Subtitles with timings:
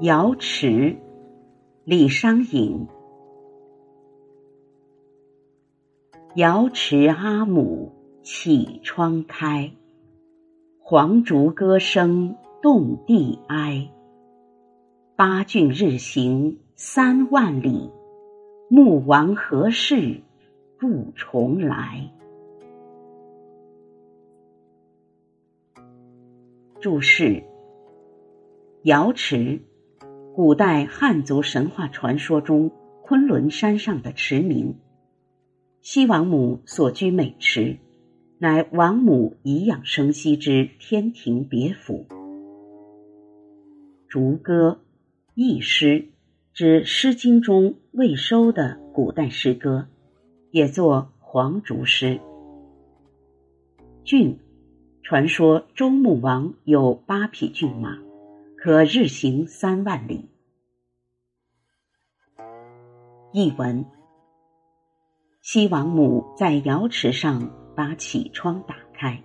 [0.00, 0.96] 瑶池，
[1.84, 2.86] 李商隐。
[6.36, 7.92] 瑶池阿母
[8.22, 9.72] 绮窗开，
[10.78, 13.90] 黄竹歌声动地哀。
[15.16, 17.90] 八骏日行三万里，
[18.70, 20.22] 穆王何事
[20.78, 22.10] 不重来？
[26.80, 27.44] 注释：
[28.84, 29.60] 瑶池。
[30.34, 32.70] 古代汉族神话传说中，
[33.02, 34.76] 昆仑山上的池名。
[35.82, 37.76] 西王母所居美池，
[38.38, 42.06] 乃王母颐养生息之天庭别府。
[44.08, 44.80] 竹歌，
[45.34, 46.08] 佚诗，
[46.54, 49.88] 指《诗经》中未收的古代诗歌，
[50.50, 52.18] 也作黄竹诗。
[54.04, 54.38] 骏，
[55.02, 57.98] 传说周穆王有八匹骏马，
[58.62, 60.28] 可日行三万里。
[63.32, 63.86] 译文：
[65.40, 69.22] 西王母在瑶池上把绮窗打开，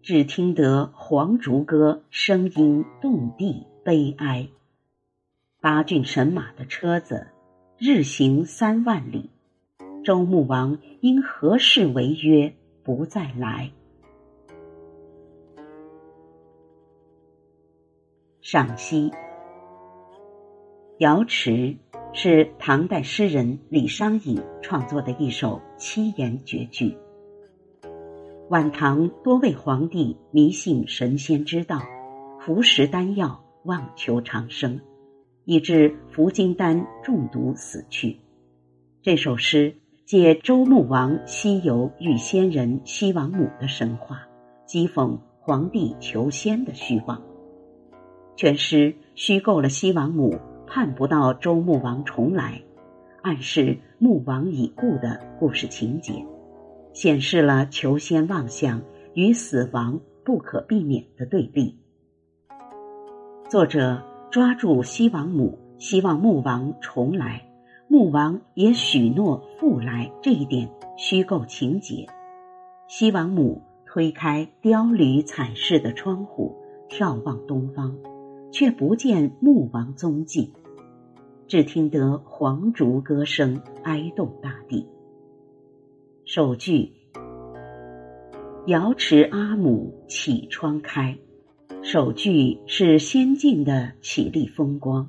[0.00, 4.48] 只听得黄竹歌声音动地悲哀。
[5.60, 7.26] 八骏神马的车子
[7.76, 9.28] 日行三万里，
[10.02, 13.70] 周穆王因何事违约不再来？
[18.48, 19.10] 赏析：
[20.98, 21.76] 瑶池。
[22.12, 26.96] 是唐代诗人李商隐创作的一首七言绝句。
[28.48, 31.82] 晚唐多位皇帝迷信神仙之道，
[32.40, 34.80] 服食丹药妄求长生，
[35.44, 38.20] 以致服金丹中毒死去。
[39.02, 39.74] 这首诗
[40.04, 44.20] 借周穆王西游遇仙人西王母的神话，
[44.68, 47.20] 讥讽皇帝求仙的虚妄。
[48.36, 50.38] 全诗虚构了西王母。
[50.68, 52.60] 盼不到周穆王重来，
[53.22, 56.12] 暗示穆王已故的故事情节，
[56.92, 58.82] 显示了求仙妄想
[59.14, 61.78] 与死亡不可避免的对立。
[63.48, 67.48] 作者抓住西王母希望穆王重来，
[67.86, 72.06] 穆王也许诺复来这一点虚构情节。
[72.88, 76.56] 西王母推开雕铝彩饰的窗户，
[76.90, 77.96] 眺望东方。
[78.50, 80.52] 却不见穆王踪迹，
[81.46, 84.86] 只听得黄竹歌声哀动大地。
[86.24, 86.92] 首句
[88.66, 91.16] “瑶池阿母绮窗开”，
[91.82, 95.08] 首句是仙境的绮丽风光。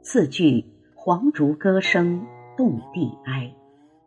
[0.00, 2.24] 次句“黄竹歌声
[2.56, 3.54] 动地哀”，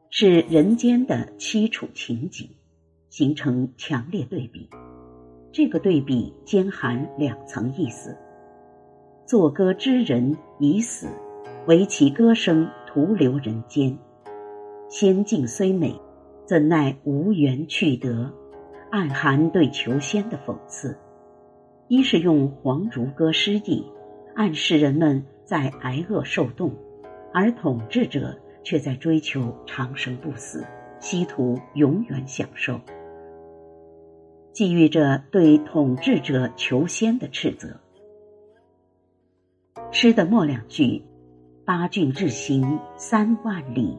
[0.09, 2.50] 是人间的凄楚情景，
[3.09, 4.70] 形成强烈对比。
[5.59, 8.16] 这个对比兼含两层意思：
[9.25, 11.09] 作歌之人已死，
[11.68, 13.97] 唯其歌声徒留人间。
[14.88, 16.00] 仙境虽美，
[16.46, 18.31] 怎奈无缘去得，
[18.90, 20.97] 暗含对求仙的讽刺。
[21.90, 23.86] 一是用黄竹歌诗意，
[24.36, 26.74] 暗示人们在挨饿受冻，
[27.34, 28.34] 而统治者
[28.64, 30.64] 却在追求长生不死，
[31.02, 32.80] 希图永远享受。
[34.52, 37.80] 寄予着对统治者求仙的斥责。
[39.92, 41.04] 诗的末两句
[41.66, 43.98] ：“八骏日行三万里，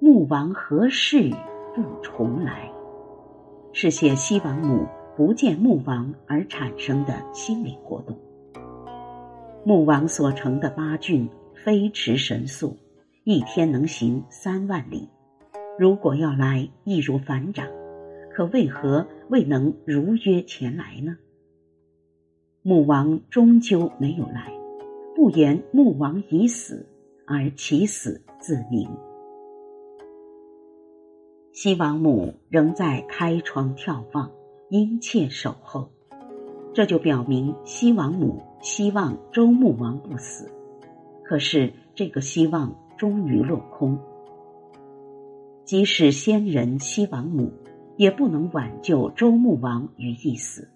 [0.00, 1.30] 穆王何事
[1.74, 2.70] 不重来？”
[3.72, 8.16] 是写西王母不见穆王而产生的心理活动。
[9.64, 12.76] 穆王所乘的八骏飞驰神速，
[13.24, 15.08] 一天能行三万里，
[15.78, 17.66] 如果要来，易如反掌。
[18.38, 21.16] 可为何未能如约前来呢？
[22.62, 24.56] 穆王终究没有来，
[25.16, 26.86] 不言穆王已死，
[27.26, 28.88] 而其死自明。
[31.50, 34.30] 西王母仍在开窗眺望，
[34.68, 35.90] 殷切守候，
[36.72, 40.48] 这就表明西王母希望周穆王不死。
[41.24, 43.98] 可是这个希望终于落空，
[45.64, 47.50] 即使先人西王母。
[47.98, 50.68] 也不能挽救周穆王于一死，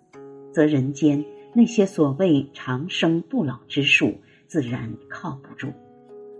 [0.53, 1.25] 则人间
[1.55, 4.13] 那些所谓长生不老之术
[4.49, 5.69] 自然靠不住。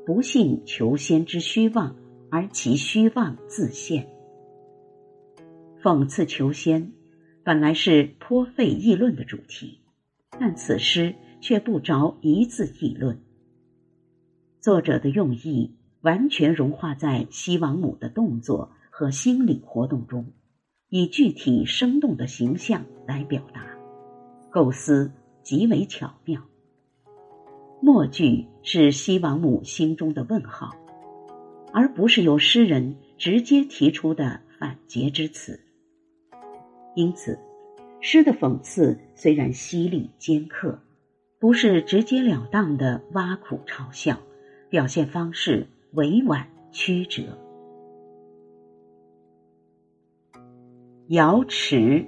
[0.05, 1.95] 不信求仙之虚妄，
[2.33, 4.09] 而其虚妄自现。
[5.81, 6.93] 讽刺求仙，
[7.45, 9.79] 本来是颇费议论的主题，
[10.33, 13.23] 但此诗却不着一字议论。
[14.61, 20.27] 作者的用意完全融化在西王母的动作和心理活动中。
[20.95, 23.65] 以具体生动的形象来表达，
[24.51, 25.11] 构思
[25.43, 26.43] 极为巧妙。
[27.81, 30.77] 末句是西王母心中的问号，
[31.73, 35.59] 而不是由诗人直接提出的反诘之词。
[36.95, 37.39] 因此，
[38.03, 40.79] 诗的讽刺虽然犀利尖刻，
[41.39, 44.21] 不是直截了当的挖苦嘲笑，
[44.69, 47.39] 表现方式委婉曲折。
[51.13, 52.07] 瑶池，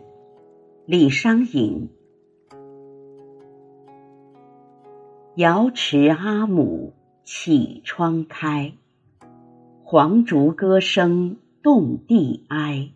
[0.87, 1.91] 李商隐。
[5.35, 8.73] 瑶池阿母绮窗开，
[9.83, 12.93] 黄竹歌声动地哀。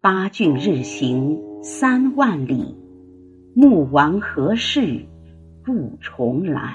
[0.00, 2.74] 八骏日行三万里，
[3.54, 5.04] 穆王何事
[5.62, 6.74] 不重来？